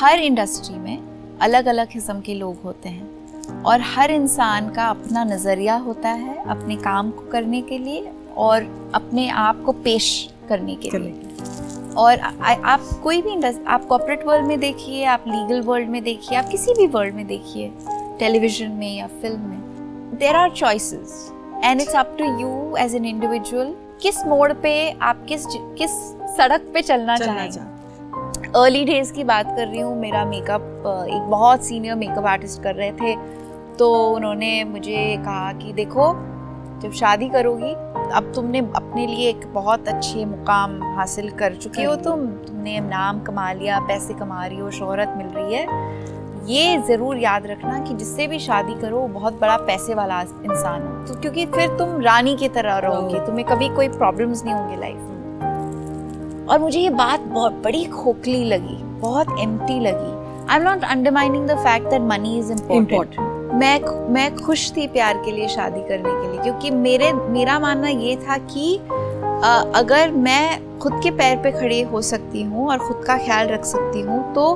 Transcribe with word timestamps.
हर 0.00 0.18
industry 0.18 0.78
में 0.78 0.98
अलग 1.38 1.66
अलग 1.66 1.88
किस्म 1.88 2.20
के 2.20 2.34
लोग 2.34 2.56
होते 2.64 2.88
हैं 2.88 3.62
और 3.62 3.80
हर 3.80 4.10
इंसान 4.10 4.70
का 4.70 4.84
अपना 4.84 5.24
नज़रिया 5.24 5.76
होता 5.76 6.08
है 6.08 6.44
अपने 6.44 6.76
काम 6.76 7.10
को 7.10 7.20
करने 7.30 7.62
के 7.62 7.78
लिए 7.78 8.12
और 8.36 8.62
अपने 8.94 9.28
आप 9.28 9.62
को 9.62 9.72
पेश 9.72 10.30
करने 10.48 10.74
के 10.74 10.98
लिए। 10.98 11.94
और 11.94 12.18
आ, 12.18 12.30
आप 12.52 12.80
कोई 13.02 13.22
भी 13.22 13.32
इंडस्ट्री 13.32 13.64
आप 13.64 13.84
कॉपरेट 13.84 14.26
वर्ल्ड 14.26 14.46
में 14.46 14.60
देखिए 14.60 15.04
आप 15.04 15.24
लीगल 15.28 15.60
वर्ल्ड 15.60 15.88
में 15.88 16.02
देखिए 16.02 16.38
आप 16.38 16.48
किसी 16.48 16.74
भी 16.74 16.86
वर्ल्ड 16.86 17.14
में 17.14 17.26
देखिए 17.26 17.72
टेलीविज़न 18.18 18.70
में 18.70 18.96
या 18.96 19.06
फ़िल्म 19.06 19.40
में 19.40 20.16
there 20.18 20.36
are 20.36 20.50
choices 20.50 21.32
and 21.64 21.80
it's 21.80 21.94
up 21.94 22.16
to 22.18 22.24
you 22.24 22.76
as 22.76 22.94
an 22.94 23.04
individual 23.04 23.74
किस 24.02 24.26
मोड़ 24.26 24.52
पे 24.52 24.90
आप 24.90 25.26
किस 25.28 25.46
किस 25.46 25.90
सड़क 26.36 26.70
पे 26.74 26.82
चलना, 26.82 27.16
चलना 27.16 27.34
चाहेंगे। 27.34 27.73
अर्ली 28.56 28.84
डेज़ 28.84 29.12
की 29.12 29.24
बात 29.24 29.46
कर 29.46 29.66
रही 29.66 29.80
हूँ 29.80 29.96
मेरा 30.00 30.24
मेकअप 30.24 30.84
एक 31.08 31.22
बहुत 31.30 31.64
सीनियर 31.64 31.94
मेकअप 31.96 32.26
आर्टिस्ट 32.26 32.62
कर 32.62 32.74
रहे 32.74 32.90
थे। 32.92 33.14
तो 33.78 33.88
उन्होंने 34.06 34.52
मुझे 34.64 35.16
कहा 35.24 35.52
कि 35.52 35.72
देखो 35.72 36.06
जब 36.82 36.92
शादी 36.92 37.28
करोगी 37.28 37.72
अब 38.16 38.30
तुमने 38.34 38.58
अपने 38.58 39.06
लिए 39.06 39.28
एक 39.28 39.46
बहुत 39.54 39.88
अच्छे 39.88 40.24
मुकाम 40.24 40.78
हासिल 40.96 41.30
कर 41.30 41.54
चुकी 41.54 41.84
हो 41.84 41.94
तुम। 41.96 42.26
तुमने 42.42 42.78
नाम 42.80 43.20
कमा 43.22 43.50
लिया 43.52 43.80
पैसे 43.88 44.14
कमा 44.14 44.44
रही 44.46 44.58
हो 44.58 44.70
शोहरत 44.70 45.14
मिल 45.16 45.26
रही 45.36 45.54
है। 45.54 45.66
ये 46.48 46.76
ज़रूर 46.88 47.18
याद 47.18 47.46
रखना 47.46 47.78
कि 47.78 47.94
जिससे 47.94 48.26
भी 48.26 48.38
शादी 48.40 48.74
करो 48.80 48.98
वो 48.98 49.08
बहुत 49.10 49.40
बड़ा 49.40 49.56
पैसे 49.66 49.94
वाला 49.94 50.20
इंसान 50.20 50.82
हो। 50.82 51.06
तो 51.06 51.20
क्योंकि 51.20 51.46
फिर 51.48 51.76
तुम 51.78 52.00
रानी 52.02 52.36
की 52.36 52.48
तरह 52.50 52.78
रहोगे 52.78 53.26
तुम्हें 53.26 53.46
कभी 53.46 53.68
कोई 53.76 53.88
प्रॉब्लम्स 53.90 54.44
नहीं 54.44 54.54
होंगे 54.54 54.76
लाइफ 54.76 54.96
में। 54.98 55.13
और 56.48 56.58
मुझे 56.58 56.80
ये 56.80 56.90
बात 56.90 57.20
बहुत 57.20 57.52
बड़ी 57.52 57.84
खोखली 57.84 58.44
लगी 58.44 58.76
बहुत 59.00 59.36
एम्प्टी 59.40 59.80
लगी। 59.80 60.12
I 60.52 60.58
am 60.58 60.62
not 60.62 60.84
undermining 60.84 61.46
the 61.46 61.58
fact 61.58 61.86
that 61.88 62.02
money 62.02 62.38
is 62.38 62.52
important 62.52 63.16
मैं 63.54 63.80
मैं 64.12 64.34
खुश 64.36 64.72
थी 64.76 64.86
प्यार 64.86 65.22
के 65.24 65.32
लिए 65.32 65.48
शादी 65.48 65.80
करने 65.80 66.10
के 66.10 66.32
लिए 66.32 66.42
क्योंकि 66.42 66.70
मेरे 66.70 67.12
मेरा 67.12 67.58
मानना 67.58 67.88
ये 67.88 68.16
था 68.16 68.38
कि 68.38 68.78
आ, 69.44 69.60
अगर 69.74 70.10
मैं 70.10 70.78
खुद 70.78 71.00
के 71.02 71.10
पैर 71.10 71.36
पे 71.36 71.52
खड़ी 71.52 71.80
हो 71.82 72.00
सकती 72.02 72.42
हूँ 72.42 72.68
और 72.68 72.78
खुद 72.78 72.93
का 73.04 73.16
ख्याल 73.18 73.48
रख 73.48 73.64
सकती 73.64 74.00
हूँ। 74.00 74.34
तो 74.34 74.54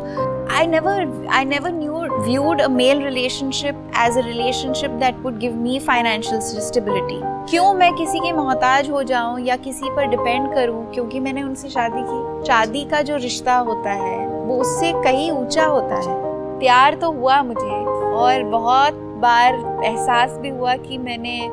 I 0.50 0.66
never 0.66 1.28
I 1.30 1.44
never 1.44 1.72
knew 1.72 1.94
viewed 2.18 2.60
a 2.60 2.68
male 2.68 3.02
relationship 3.02 3.90
as 3.98 4.18
a 4.18 4.20
relationship 4.20 4.90
that 4.90 5.18
would 5.18 5.38
give 5.38 5.54
me 5.54 5.78
financial 5.78 6.40
stability 6.40 7.20
क्यों 7.50 7.74
मैं 7.74 7.92
किसी 7.94 8.18
के 8.18 8.32
मोहताज 8.32 8.90
हो 8.90 9.02
जाऊँ 9.02 9.40
या 9.40 9.56
किसी 9.56 9.90
पर 9.90 10.06
डिपेंड 10.06 10.54
करूँ? 10.54 10.92
क्योंकि 10.92 11.20
मैंने 11.20 11.42
उनसे 11.42 11.68
शादी 11.68 12.02
की। 12.02 12.46
शादी 12.46 12.84
का 12.84 13.02
जो 13.02 13.16
रिश्ता 13.16 13.56
होता 13.56 13.90
है, 13.90 14.26
वो 14.28 14.56
उससे 14.56 14.92
कहीं 14.92 15.30
ऊँचा 15.30 15.64
होता 15.64 15.94
है। 15.94 16.16
प्यार 16.58 16.94
तो 16.94 17.10
हुआ 17.12 17.42
मुझे, 17.42 17.84
और 18.14 18.42
बहुत 18.42 18.94
बार 18.94 19.54
एहसास 19.84 20.30
भी 20.30 20.48
हुआ 20.48 20.74
कि 20.76 20.98
मैंने 20.98 21.48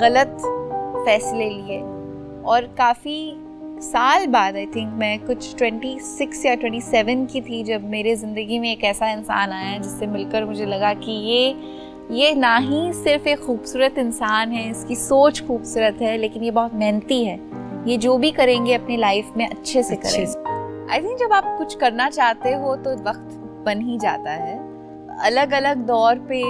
गलत 0.00 0.36
फैसले 1.06 1.48
लिए। 1.48 1.80
और 2.44 2.74
काफ़ी 2.78 3.41
साल 3.82 4.26
बाद 4.26 4.56
आई 4.56 4.66
थिंक 4.66 4.92
मैं 4.94 5.18
कुछ 5.26 5.54
26 5.54 6.44
या 6.46 6.54
27 6.56 7.26
की 7.32 7.40
थी 7.40 7.62
जब 7.64 7.84
मेरे 7.90 8.14
ज़िंदगी 8.16 8.58
में 8.58 8.70
एक 8.70 8.84
ऐसा 8.84 9.10
इंसान 9.10 9.50
आया 9.50 9.78
जिससे 9.78 10.06
मिलकर 10.06 10.44
मुझे 10.44 10.66
लगा 10.66 10.92
कि 10.94 11.12
ये 11.22 11.48
ये 12.10 12.34
ना 12.34 12.56
ही 12.56 12.92
सिर्फ़ 12.92 13.28
एक 13.28 13.40
खूबसूरत 13.40 13.98
इंसान 13.98 14.52
है 14.52 14.68
इसकी 14.70 14.96
सोच 14.96 15.40
खूबसूरत 15.46 15.98
है 16.02 16.16
लेकिन 16.18 16.44
ये 16.44 16.50
बहुत 16.50 16.74
मेहनती 16.74 17.24
है। 17.24 17.38
ये 17.88 17.96
जो 17.96 18.16
भी 18.18 18.30
करेंगे 18.30 18.74
अपनी 18.74 18.96
लाइफ 18.96 19.32
में 19.36 19.46
अच्छे 19.48 19.82
से 19.82 19.96
अच्छे 19.96 20.24
करें 20.24 20.90
आई 20.90 21.02
थिंक 21.02 21.18
जब 21.18 21.32
आप 21.32 21.54
कुछ 21.58 21.74
करना 21.74 22.08
चाहते 22.10 22.52
हो 22.54 22.74
तो 22.76 22.94
वक्त 23.04 23.36
बन 23.66 23.80
ही 23.80 23.98
जाता 23.98 24.32
है। 24.32 24.58
अलग 25.26 25.52
अलग 25.52 25.86
दौर 25.86 26.18
पे 26.28 26.42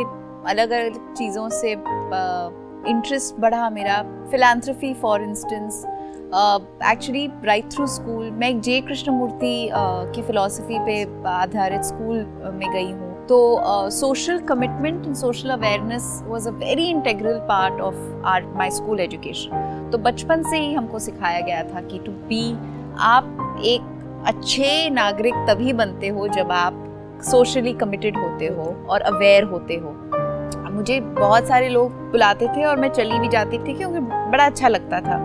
अलग 0.50 0.70
अलग 0.70 1.14
चीज़ों 1.14 1.48
से 1.50 1.72
इंटरेस्ट 1.72 3.40
बढ़ा 3.40 3.68
मेरा। 3.70 4.02
Philanthropy 4.30 4.94
for 4.94 5.22
instance 5.22 5.84
actually 6.34 7.26
right 7.44 7.64
through 7.72 7.86
school 7.86 8.30
मैं 8.30 8.48
एक 8.48 8.60
जे 8.60 8.80
कृष्णमूर्ति 8.80 9.68
uh, 9.68 10.14
की 10.14 10.22
फ़िलासफ़ी 10.22 10.78
पे 10.78 11.02
आधारित 11.28 11.82
स्कूल 11.82 12.16
में 12.54 12.70
गई 12.72 12.90
हूँ। 12.92 13.26
तो 13.26 13.90
social 13.90 14.38
commitment 14.38 15.04
and 15.06 15.14
social 15.14 15.50
awareness 15.50 16.06
was 16.26 16.46
a 16.48 16.50
very 16.50 16.84
integral 16.84 17.38
part 17.48 17.80
of 17.80 17.96
our 18.26 18.46
my 18.56 18.70
school 18.70 19.00
education 19.00 19.90
तो 19.92 19.98
बचपन 19.98 20.42
से 20.42 20.58
ही 20.58 20.72
हमको 20.74 20.98
सिखाया 20.98 21.40
गया 21.40 21.62
था 21.64 21.80
कि 21.80 21.98
टू 21.98 22.12
बी 22.12 22.52
आप 23.00 23.58
एक 23.64 24.24
अच्छे 24.26 24.88
नागरिक 24.90 25.34
तभी 25.48 25.72
बनते 25.72 26.08
हो 26.08 26.28
जब 26.28 26.52
आप 26.52 26.78
सोशली 27.24 27.72
कमिटेड 27.72 28.16
होते 28.16 28.46
हो 28.46 28.74
और 28.90 29.00
अवेयर 29.02 29.44
होते 29.44 29.74
हो। 29.74 29.94
मुझे 30.72 31.00
बहुत 31.00 31.46
सारे 31.48 31.68
लोग 31.68 31.92
बुलाते 32.10 32.46
थे 32.48 32.64
और 32.64 32.80
मैं 32.80 32.88
चली 32.88 33.18
भी 33.18 33.28
जाती 33.28 33.58
थी 33.58 33.74
क्योंकि 33.74 34.00
बड़ा 34.00 34.44
अच्छा 34.46 34.68
लगता 34.68 35.00
था। 35.00 35.18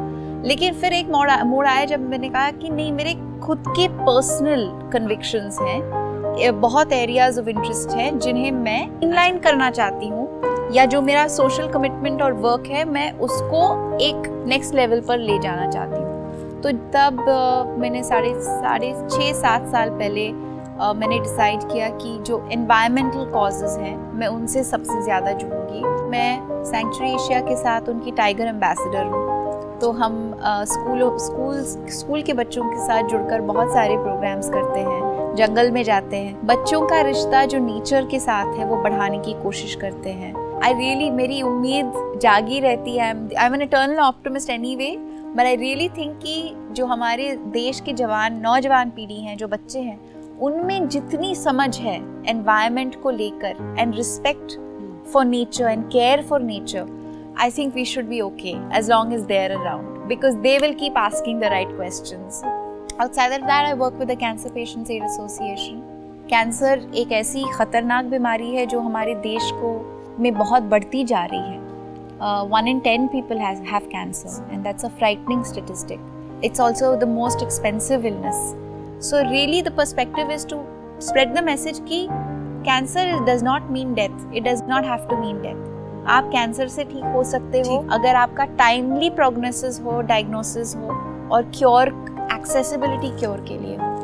लेकिन 0.47 0.74
फिर 0.74 0.94
एक 0.94 1.08
मोड़ 1.09 1.30
मोड़ 1.46 1.66
आया 1.68 1.85
जब 1.85 2.09
मैंने 2.09 2.30
कहा 2.30 2.52
कि 2.52 2.69
नहीं, 2.69 2.91
मेरे 2.91 3.13
खुद 3.44 3.63
के 3.69 3.88
पर्सनल 3.88 4.69
कन्विक्शंस 4.94 5.58
हैं। 5.62 6.59
बहुत 6.62 6.91
एरियाज़ 6.94 7.40
ऑफ़ 7.40 7.50
इंटरेस्ट 7.50 7.96
हैं 7.97 8.18
जिन्हें 8.19 8.52
मैं 8.52 8.81
इनलाइन 9.03 9.40
करना 9.40 9.69
चाहती 9.72 10.07
हूँ। 10.07 10.72
या 10.74 10.86
जो 10.86 11.02
मेरा 11.02 11.28
सोशल 11.28 11.68
कमिटमेंट 11.68 12.22
और 12.22 12.34
वर्क 12.36 12.68
है, 12.68 12.86
मैं 12.86 13.12
उसको 13.19 13.62
एक 13.97 14.28
नेक्स्ट 14.47 14.75
लेवल 14.75 15.02
पर 15.02 15.18
ले 15.19 15.38
जाना 15.40 15.69
चाहती 15.72 15.96
हूँ। 15.96 16.62
तो 16.62 16.72
तब 16.94 17.24
मैंने 17.80 18.03
साढ़े 18.03 18.34
साढ़े 18.41 18.94
छः, 19.09 19.31
सात 19.34 19.68
साल 19.72 19.90
पहले 19.90 20.31
मैंने 20.94 21.19
डिसाइड 21.19 21.63
किया 21.72 21.90
कि 21.91 22.18
जो 22.22 22.47
इन्वायरमेंटल 22.52 23.31
कॉजेज़ 23.31 23.80
हैं, 23.80 23.96
मैं 24.13 24.28
उनसे 24.28 24.63
सबसे 24.63 25.02
ज़्यादा 25.03 25.31
जुड़ूँगी। 25.34 25.81
मैं 26.09 26.63
सेंचुरी 26.66 27.13
एशिया 27.16 27.40
के 27.41 27.56
साथ 27.56 27.90
उनकी 27.90 28.12
टाइगर 28.12 28.47
एम्बेसडर 28.47 29.06
हूँ। 29.06 29.37
तो 29.82 29.92
हम 29.92 30.16
स्कूल 30.42 31.02
स्कूल 31.18 31.62
स्कूल 31.92 32.22
के 32.22 32.34
बच्चों 32.34 32.64
के 32.64 32.78
साथ 32.78 33.10
जुड़कर 33.10 33.42
बहुत 33.42 33.74
सारे 33.74 33.98
प्रोग्राम्स 33.98 34.50
करते 34.50 34.80
हैं, 34.80 35.36
जंगल 35.36 35.72
में 35.72 35.84
जाते 35.84 36.18
हैं। 36.18 36.46
बच्चों 36.48 36.82
का 36.88 37.02
रिश्ता 37.02 37.44
जो 37.46 37.60
नेचर 37.60 38.06
के 38.06 38.20
साथ 38.20 38.58
है, 38.58 38.66
वो 38.66 38.82
बढ़ाने 38.84 39.20
की 39.20 39.34
कोशिश 39.44 39.76
करते 39.76 40.10
हैं। 40.12 40.34
आई 40.64 40.74
रियली 40.74 41.10
मेरी 41.12 41.42
उम्मीद 41.42 42.20
जागी 42.22 42.60
रहती 42.60 42.98
है। 42.98 43.12
I 43.36 43.46
am 43.46 43.62
eternal 43.62 44.00
optimist 44.00 44.50
anyway 44.76 44.96
but 45.28 45.46
I 45.46 45.56
really 45.56 45.90
think 45.90 46.18
कि 46.18 46.54
जो 46.72 46.86
हमारे 46.86 47.34
देश 47.48 47.80
के 47.80 47.94
जवान, 47.94 48.40
नौजवान 48.42 48.90
पीढ़ी 48.90 49.22
हैं, 49.22 49.38
जो 49.38 49.48
बच्चे 49.48 49.80
हैं, 49.80 50.00
उनमें 50.40 50.88
जितनी 50.88 51.34
समझ 51.36 51.78
है 51.80 51.96
एनवायरमेंट 52.28 53.02
को 53.04 53.10
लेकर 53.12 53.76
and 53.80 53.96
respect 53.96 54.60
for 55.12 55.26
nature 55.26 55.66
and 55.66 55.84
care 55.86 56.22
for 56.22 56.42
nature 56.42 56.96
I 57.37 57.50
think 57.50 57.75
we 57.75 57.84
should 57.84 58.09
be 58.09 58.23
okay 58.23 58.55
as 58.71 58.89
long 58.89 59.12
as 59.12 59.25
they're 59.27 59.53
around 59.56 60.09
because 60.09 60.37
they 60.43 60.59
will 60.59 60.75
keep 60.75 60.97
asking 60.97 61.41
the 61.41 61.50
right 61.50 61.75
questions. 61.77 62.43
Outside 63.00 63.33
of 63.33 63.47
that, 63.47 63.67
I 63.67 63.75
work 63.75 63.99
with 63.99 64.09
the 64.09 64.17
Cancer 64.17 64.50
Patients 64.50 64.91
Aid 64.91 65.03
Association. 65.03 65.83
Cancer 66.31 66.83
एक 66.97 67.12
ऐसी 67.12 67.43
ख़तरनाक 67.55 68.05
बीमारी 68.11 68.55
है 68.55 68.65
जो 68.67 68.81
हमारे 68.81 69.15
देश 69.25 69.50
को 69.55 69.73
में 70.21 70.33
बहुत 70.34 70.62
बढ़ती 70.71 71.03
जा 71.05 71.25
रही 71.33 71.41
है 71.41 72.49
one 72.50 72.69
in 72.69 72.81
ten 72.81 73.06
people 73.15 73.39
have 73.39 73.89
cancer 73.93 74.53
and 74.53 74.62
that's 74.65 74.84
a 74.84 74.89
frightening 74.99 75.45
statistic 75.45 76.41
it's 76.45 76.61
also 76.61 76.95
the 76.97 77.09
most 77.19 77.43
expensive 77.43 78.06
illness 78.06 78.53
So, 79.03 79.21
really, 79.25 79.62
the 79.62 79.73
perspective 79.73 80.31
is 80.31 80.45
to 80.45 80.65
spread 81.00 81.34
the 81.34 81.43
message 81.43 81.78
कि 81.87 82.06
cancer 82.67 83.06
does 83.27 83.41
not 83.43 83.69
mean 83.69 83.95
death. 83.97 84.27
It 84.33 84.45
does 84.45 84.62
not 84.62 84.84
have 84.84 85.09
to 85.09 85.17
mean 85.17 85.41
death. 85.43 85.65
आप 86.07 86.28
cancer 86.28 86.68
से 86.68 86.84
ठीक 86.84 87.03
हो 87.06 87.23
सकते 87.23 87.59
हो। 87.59 87.78
अगर 87.91 88.16
आपका 88.16 88.45
timely 88.45 89.09
prognosis 89.09 89.79
हो 89.81 90.01
डायग्नोसिस 90.01 90.75
हो 90.75 90.90
और 91.31 91.51
क्योर 91.56 91.88
एक्सेसिबिलिटी 92.34 93.09
क्योर 93.19 93.45
के 93.47 93.57
लिए। 93.57 93.78
हो 93.78 93.97